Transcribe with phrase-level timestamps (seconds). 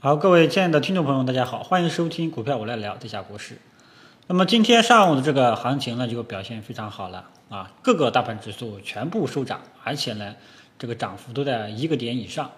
[0.00, 3.58] 好，各位亲爱的听众朋友，大家好，欢迎收听股票我来聊，这下国事。
[4.28, 10.36] 那么今天上午的这个行情呢，就表现非常好了啊，各个大盘指数全部收涨，而且呢，
[10.78, 12.52] 这个涨幅都在一个点以上。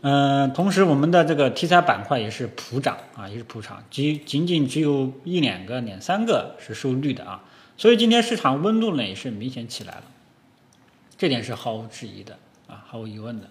[0.00, 7.44] 嗯，同时我们的这个题材板块也是普涨啊，也是普涨，仅仅仅只有一两个、两三个是收绿的啊。
[7.76, 10.04] 所以今天市场温度呢也是明显起来了，
[11.18, 13.46] 这点是毫无质疑的啊，毫无疑问的。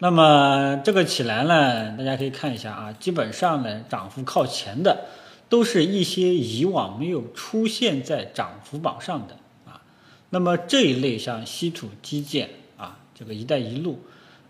[0.00, 5.06] 那么这个起来呢，大家可以看一下啊，基本上呢涨幅靠前的，
[5.48, 9.34] 都是一些以往没有出现在涨幅榜上的
[9.66, 9.80] 啊。
[10.30, 13.98] 那么这一类像稀土基建啊，这个“一带一路”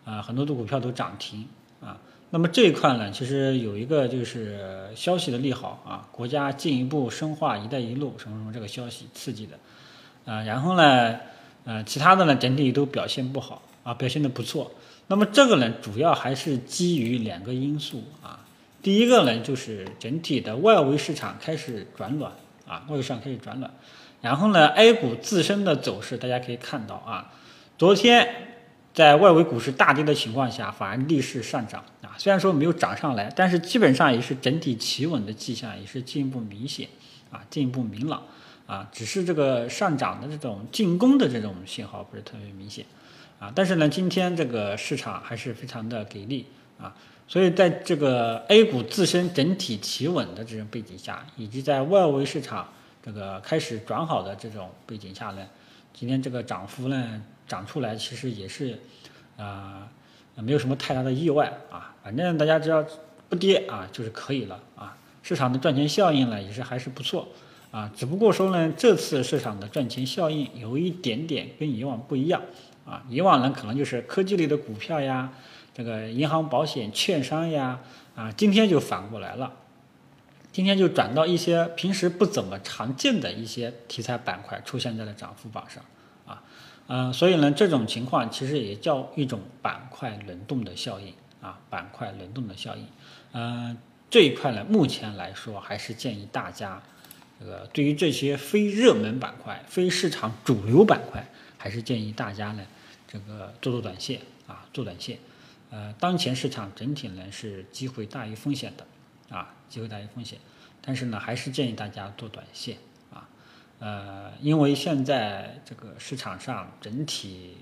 [0.05, 1.47] 啊，很多的股票都涨停
[1.81, 1.99] 啊。
[2.29, 9.57] 那么这一块呢，其实有一个就是消息的利好啊，国家进一步深化“一带一路”什么什么这个消息刺激的
[10.31, 10.43] 啊。
[10.43, 11.17] 然后呢，
[11.65, 14.71] 呃，其他的呢整体都表现不好啊，表现的不错。
[15.09, 18.45] 那么这个呢，主要还是基于两个因素啊。
[18.81, 22.31] 第一个呢，就是整体的外围市场开始转暖
[22.67, 23.71] 啊，外围市场开始转暖。
[24.21, 27.33] 然后呢，A 股自身的走势，大家可以看到啊，
[27.77, 28.29] 昨天
[28.93, 32.15] 在外围股市大跌的情况下，反而逆势上涨啊。
[32.19, 36.89] 虽然说没有涨上来，但是基本上也是整体企稳的迹象，也是进一步明显
[37.31, 38.23] 啊，进一步明朗
[38.69, 38.89] 啊。
[38.93, 42.87] 只是这个上涨的这种进攻的这种信号不是特别明显。
[43.41, 46.45] 啊，但是呢，今天这个市场还是非常的给力
[46.77, 46.93] 啊，
[47.29, 52.69] 所以在这个 A 股自身整体企稳的这种背景下，以及在外围市场
[53.01, 55.47] 这个开始转好的这种背景下呢，
[55.95, 58.77] 今天这个涨幅呢涨出来，其实也是
[59.37, 59.87] 啊，
[60.35, 62.85] 没有什么太大的意外啊，反正大家只要
[63.29, 67.29] 不跌啊，就是可以了啊，市场的赚钱效应呢也是还是不错
[67.71, 72.43] 啊，只不过说呢，这次市场的赚钱效应有一点点跟以往不一样。
[72.87, 75.31] 啊，以往呢可能就是科技类的股票呀，
[75.75, 77.79] 这个银行、保险、券商呀，
[78.17, 79.53] 啊，今天就反过来了，
[80.51, 85.85] 今天就转到一些平时不怎么常见的一些题材板块出现在了涨幅榜上，
[86.25, 86.43] 啊，
[86.87, 91.13] 嗯，所以呢，这种情况其实也叫一种板块轮动的效应
[91.43, 92.87] 啊，板块轮动的效应，
[93.33, 93.77] 嗯，
[94.09, 96.83] 这一块呢，目前来说还是建议大家，
[97.41, 102.67] 这个对于这些非热门板块、非市场主流板块，还是建议大家呢。
[103.11, 105.19] 这个做做短线啊，做短线，
[105.71, 108.87] 呃，当前市场整体呢是机会大于风险的，
[109.35, 110.39] 啊，机会大于风险，
[110.83, 112.77] 但是呢，还是建议大家做短线
[113.11, 113.27] 啊，
[113.79, 117.57] 呃，因为现在这个市场上整体，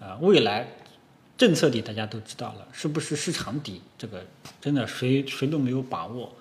[0.00, 0.66] 呃，未来
[1.38, 4.26] 政策底大家都知道了，是不是市场底这个
[4.60, 6.34] 真的谁谁都没有把握，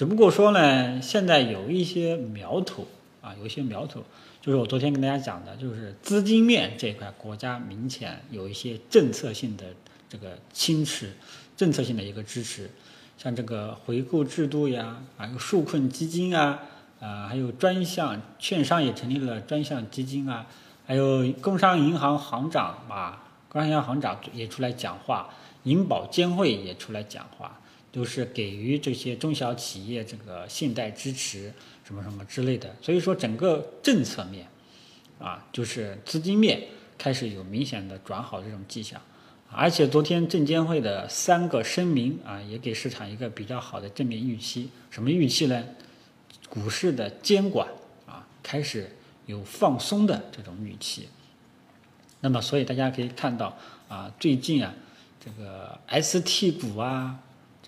[0.00, 2.86] 只不过说呢，现在有一些苗头
[3.20, 4.02] 啊，有一些苗头。
[4.40, 9.66] 就是我昨天跟大家讲的，就是资金面这一块，国家明显有一些政策性的
[10.08, 11.12] 这个侵持，
[11.54, 12.70] 政策性的一个支持，
[13.18, 16.60] 像这个回购制度呀，还有纾困基金啊，
[16.98, 20.46] 啊，还有专项券商也成立了专项基金啊，
[20.86, 25.28] 还有工商银行行长啊，工商银行行长也出来讲话，
[25.64, 27.60] 银保监会也出来讲话，
[27.92, 31.52] 都是给予这些中小企业这个信贷支持。
[31.82, 34.46] 什么什么之类的，所以说整个政策面，
[35.18, 39.02] 啊，就是资金面开始有明显的转好这种迹象，
[39.50, 44.70] 而且昨天证监会的三个声明啊，也给市场一个比较好的正面预期。
[44.88, 45.64] 什么预期呢？
[46.48, 47.66] 股市的监管
[48.06, 48.94] 啊，开始
[49.26, 51.08] 有放松的这种预期。
[52.20, 53.58] 那么，所以大家可以看到
[53.88, 54.72] 啊，最近啊，
[55.18, 57.18] 这个 ST 股啊，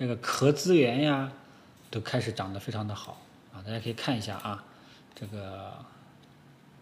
[0.03, 1.31] 这个壳资源呀，
[1.89, 3.23] 都开始涨得非常的好
[3.55, 3.63] 啊。
[3.65, 4.65] 大家可以看一下啊，
[5.15, 5.73] 这个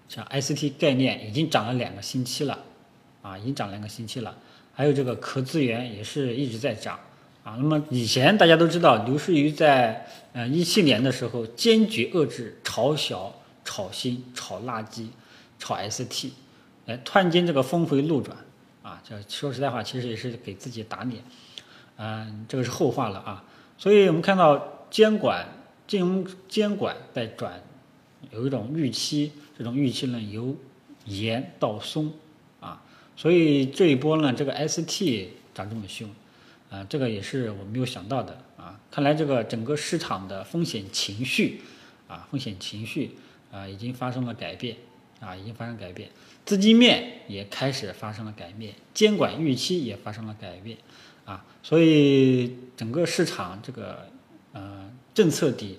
[0.09, 2.59] 像 ICT 概念已经涨了两个星期了，
[3.21, 4.35] 啊，已经涨两个星期了。
[4.73, 6.99] 还有这个壳资源也是一直在涨，
[7.45, 13.35] 啊，那么以前大家都知道，刘士余在呃一七年的时候坚决遏制炒小、
[13.67, 15.09] 炒新、炒垃圾、
[15.59, 16.31] 炒 ST，
[16.87, 18.35] 哎，突然间这个峰回路转，
[18.83, 21.23] 啊，这说实在话，其实也是给自己打脸，
[22.01, 23.45] 嗯，这个是后话了啊。
[23.79, 25.47] 所以我们看到监管。
[25.91, 27.61] 金融监管在转，
[28.31, 30.55] 有一种预期，这种预期呢由
[31.05, 32.13] 严到松
[32.61, 32.81] 啊，
[33.17, 36.09] 所以这一波呢，这个 ST 涨这么凶，
[36.71, 38.79] 啊，这个也是我没有想到的啊。
[38.89, 41.61] 看来这个整个市场的风险情绪
[42.07, 43.17] 啊，风险情绪
[43.51, 44.77] 啊，已经发生了改变
[45.19, 46.09] 啊，已经发生改变，
[46.45, 50.79] 资金面也开始发生了改变，监管预期也发生了改变
[51.31, 54.07] 啊，所以整个市场这个
[54.53, 54.91] 呃。
[55.13, 55.77] 政策底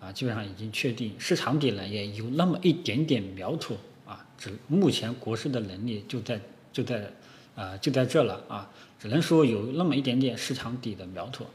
[0.00, 4.26] 啊，基本上已经确定，市场底呢也有那么一点点苗头啊。
[4.36, 6.40] 只目前国市的能力就在
[6.72, 7.10] 就在
[7.54, 8.68] 啊就在这了啊。
[8.98, 11.46] 只能说有那么一点点市场底的苗头，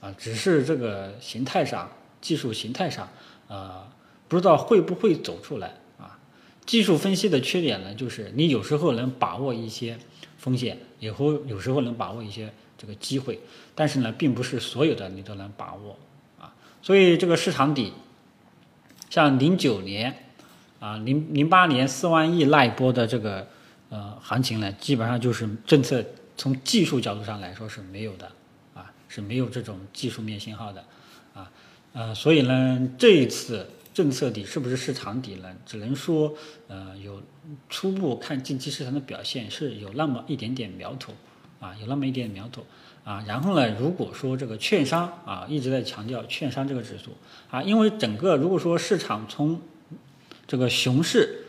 [0.00, 1.90] 啊，只是这个形态上、
[2.20, 3.08] 技术形态上，
[3.48, 3.84] 呃，
[4.28, 6.16] 不知道会不会走出来啊。
[6.64, 9.98] 技术分析的缺点呢，就是你有时候能把握一些
[10.38, 13.38] 风险，以后有时候能把握一些这个机会，
[13.74, 15.98] 但是呢，并不是所有的你都能把握
[16.40, 16.54] 啊。
[16.80, 17.92] 所以这个市场底，
[19.10, 20.24] 像零九年
[20.80, 23.48] 啊、零零八年四万亿那一波的这个
[23.90, 26.02] 呃行情呢，基本上就是政策。
[26.40, 28.30] 从技术角度上来说是没有的，
[28.72, 30.84] 啊，是没有这种技术面信号的，
[31.34, 31.50] 啊，
[31.92, 35.52] 呃，所以呢，这一次政策底是不是市场底呢？
[35.66, 36.32] 只能说，
[36.68, 37.20] 呃，有
[37.68, 41.12] 初步看近期市场的表现是有那么一点点苗头，
[41.60, 42.64] 啊，有那么一点苗头，
[43.04, 47.10] 啊，然后呢，如果说这个券商啊一直在强调券商这个指数，
[47.50, 49.60] 啊，因为整个如果说市场从
[50.46, 51.44] 这个熊市。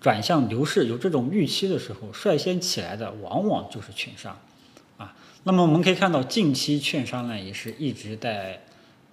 [0.00, 4.38] 转向牛市有这种预期的时候，率先起来的往往就是券商，
[4.98, 8.62] 啊，那么我们可以看到近期券商呢也是一直在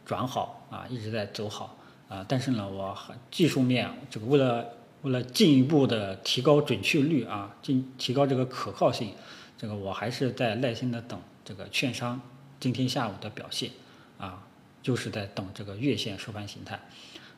[0.06, 1.78] 转好啊，一直在走好
[2.10, 2.94] 啊，但是呢，我
[3.32, 4.66] 技术面这个为了
[5.04, 9.14] 为了进一步的提高准确率啊，进提高这个可靠性，
[9.62, 12.20] 这个我还是在耐心的等这个券商
[12.60, 13.70] 今天下午的表现
[14.18, 14.44] 啊，
[14.82, 16.80] 就是在等这个月线收盘形态。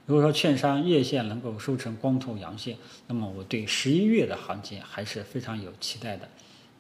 [0.06, 2.78] 如果说券商月线能够收成光头阳线，
[3.08, 6.30] 那么我对十一月的行情还是非常有期待的，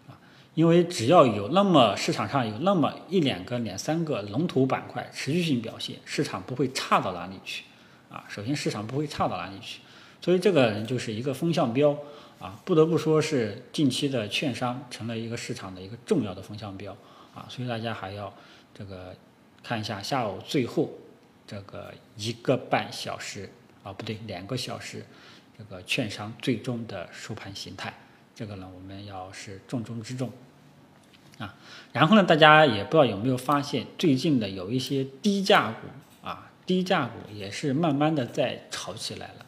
[0.08, 0.16] 啊，
[0.56, 7.66] 因为只要有那么市场上有那么一两个、两三个龙头板块持续性表现，市场不会差到哪里去，
[8.10, 9.82] 啊，首先市场不会差到哪里去，
[10.22, 11.98] 所以这个就是一个风向标，
[12.44, 16.96] 啊，不得不说是近期的券商成了一个市场的一个重要的风向标，
[17.34, 18.34] 啊，所以大家还要
[18.74, 19.16] 这个
[19.64, 20.92] 看一下下午最后。
[21.46, 23.50] 这个一个半小时
[23.84, 25.06] 啊，不对，两个小时，
[25.58, 27.94] 这个券商最终的收盘形态，
[28.34, 30.32] 这个呢，我们要是重中之重
[31.38, 31.54] 啊。
[31.92, 39.46] 然后呢，大家也不知道有没有发现，最近的有一些低价股啊，低价股也是慢慢的在炒起来了，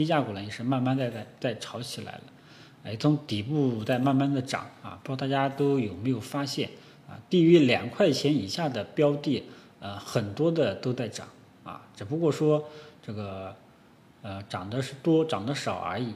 [0.00, 2.22] 低价股呢也是慢慢在在在炒起来了，
[2.84, 6.70] 哎，从底部在慢慢的涨啊，不知道大家都有没有发现
[7.06, 9.44] 啊，低于两块钱以下的标的。
[9.82, 11.26] 呃，很多的都在涨
[11.64, 12.68] 啊，只不过说
[13.02, 13.56] 这个
[14.20, 16.12] 呃涨的是多，涨的少而已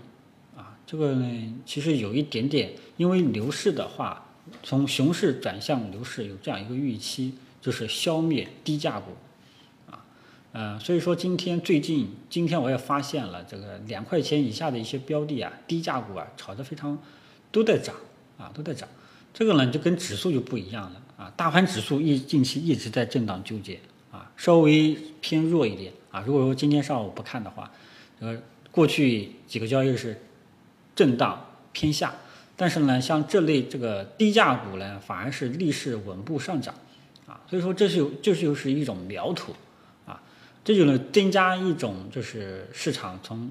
[0.55, 0.77] 啊。
[0.87, 4.27] 这个呢，其实有一点点，因为牛市的话，
[4.63, 9.13] 从熊市转向牛市有这样一个预期，就是消灭低价股。
[10.55, 16.97] 呃，所以说今天最近，今天我也发现了这个两块钱以下的一些标的啊，低价股啊，炒得非常
[17.51, 17.93] 都在涨
[18.39, 18.89] 啊，都在涨。
[19.33, 21.03] 这个呢，就跟指数就不一样了。
[21.17, 23.81] 啊，大盘指数一近期一直在震荡纠结
[24.13, 26.23] 啊，稍微偏弱一点啊。
[26.25, 27.69] 如果说今天上午不看的话，
[28.21, 28.41] 呃，
[28.71, 30.23] 过去几个交易日是
[30.95, 32.15] 震荡偏下，
[32.55, 36.73] 但是呢，像这类这个低价股呢，反而是逆势稳步上涨
[37.27, 37.41] 啊。
[37.51, 39.53] 所以说，这是有，这就是一种苗头，
[40.65, 43.51] 这就能增加一种就是市场从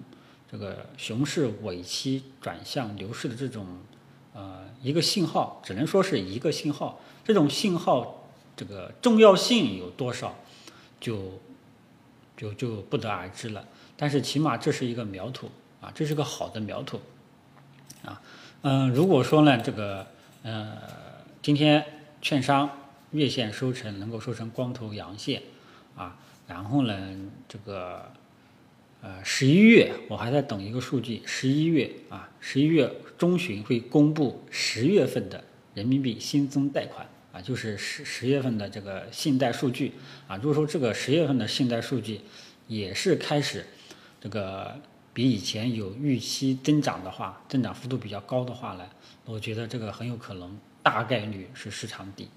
[0.51, 3.65] 这个熊市尾期转向牛市的这种
[4.33, 6.99] 呃一个信号，只能说是一个信号。
[7.23, 8.27] 这种信号，
[8.57, 10.35] 这个重要性有多少，
[10.99, 11.39] 就
[12.35, 13.65] 就就不得而知了。
[13.95, 15.49] 但是起码这是一个苗头
[15.79, 16.99] 啊，这是个好的苗头
[18.03, 18.21] 啊。
[18.63, 20.05] 嗯，如果说呢，这个
[20.41, 20.77] 呃，
[21.41, 21.85] 今天
[22.21, 22.69] 券商
[23.11, 25.41] 月线收成能够收成光头阳线
[25.95, 26.17] 啊，
[26.47, 27.15] 然后呢，
[27.47, 28.11] 这个
[29.01, 37.07] 呃十一月我还在等一个数据，十一月啊，十一月中旬会公布十月份的人民币新增贷款。
[37.33, 39.91] 啊，就是十十月份的这个信贷数据
[40.27, 42.21] 啊，如果说这个十月份的信贷数据
[42.67, 43.65] 也是开始
[44.21, 44.79] 这个
[45.15, 48.87] 比以前有预期增长的话，增长幅度比较高的话呢，
[49.25, 52.29] 我觉得这个很有可能大概率是市场底，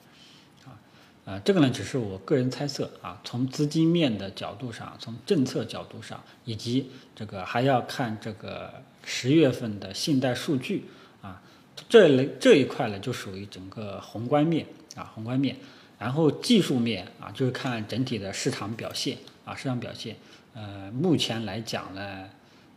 [1.26, 8.72] 呃，这个呢只是我个人猜测啊，从资金面的角度上，从政策角度上，以及这个还要看这个
[9.04, 10.86] 十月份的信贷数据
[11.20, 11.42] 啊，
[11.88, 14.66] 这类这一块呢就属于整个宏观面。
[14.96, 15.54] 啊，宏观面，
[15.98, 20.16] 然后技术面啊，就是看整体的市场表现啊，市场表现。
[20.54, 22.30] 呃，目前来讲呢，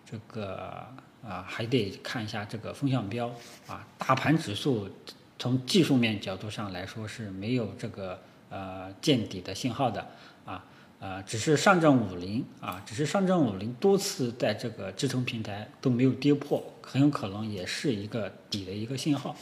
[0.05, 0.85] 这个
[1.23, 3.33] 啊还得看一下这个风向标
[3.67, 3.87] 啊。
[3.97, 4.89] 大盘指数
[5.37, 10.07] 从技术面角度上来说是没有这个呃见底的信号的
[10.45, 10.63] 啊，
[10.99, 19.35] 呃，只是上证五零啊，只是上证五零多次在这个支撑平台都没有跌破，很有可能也是一个底的一个信号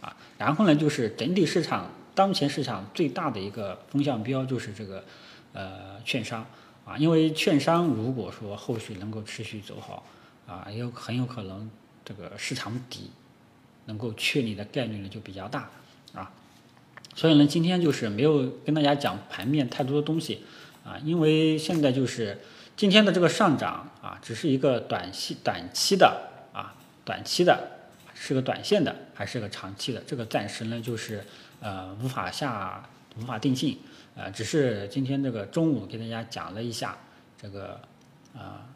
[0.00, 0.16] 啊。
[0.38, 1.88] 然后呢，就是整体市场。
[2.16, 5.04] 当前市场最大的一个风向标就是这个，
[5.52, 6.46] 呃，券商
[6.84, 10.06] 啊，因为券商如果说后续能够持续走好，
[10.46, 11.68] 啊，有很有可能
[12.04, 13.10] 这个市场底
[13.86, 15.68] 能够确立的概率呢就比较大，
[16.12, 16.30] 啊，
[17.14, 20.42] 所以呢，今天就是没有跟大家讲盘面太多的东西
[20.84, 22.38] 啊，因为现在就是
[22.76, 31.24] 今天的这个上涨啊，只是一个短期短期的啊，短期的是个短线的还是个长期的，这个暂时呢就是
[31.60, 32.84] 呃无法下
[33.16, 33.78] 无法定性，
[34.16, 36.98] 呃，只是今天这个中午给大家讲了一下
[37.40, 37.80] 这个
[38.34, 38.66] 啊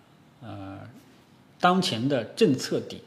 [0.40, 0.78] 呃
[1.58, 3.02] 当前的政策底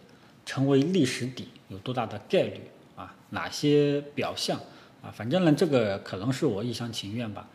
[0.46, 2.60] 成为历史底有多大的概率
[2.98, 4.60] 啊，哪些表象？
[5.02, 7.48] 啊，反正呢，这个可能是我一厢情愿吧，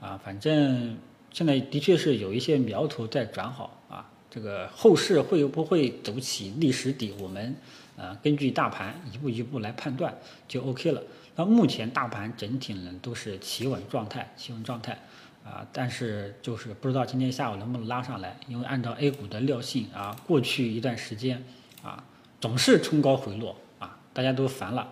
[0.00, 0.96] 啊，反正
[1.30, 7.54] 现在的确是有一些苗头在转好啊，这个后市会不会走起历史底，我们
[7.96, 10.16] 呃根据大盘一步一步来判断
[10.48, 11.02] 就 OK 了。
[11.36, 14.98] 那目前大盘整体呢都是企稳状态，企稳状态
[15.44, 21.44] 啊，但是就是不知道今天下午能不能拉上来，因为按照 A 股的料性啊，过去一段时间
[21.82, 22.02] 啊
[22.40, 24.88] 总是冲高回落啊，大家都烦了。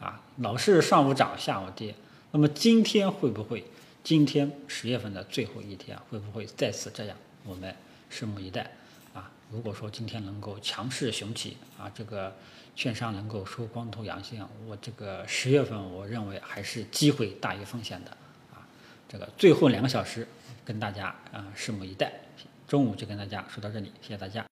[0.00, 1.94] 啊，老是上午涨下午跌，
[2.32, 3.64] 那么今天会不会？
[4.02, 7.16] 今天十月份的最后一天会不会再次这样？
[7.44, 7.74] 我们
[8.10, 8.70] 拭目以待。
[9.14, 12.34] 啊，如果说今天能够强势雄起，啊，这个
[12.74, 18.10] 券商能够收光头阳线，我这个十月份我认为还是机会大于风险的。
[18.52, 18.64] 啊，
[19.08, 20.26] 这个最后两个小时
[20.64, 22.12] 跟大家啊拭目以待。
[22.66, 24.42] 中午就跟大家说到这里，谢谢大家。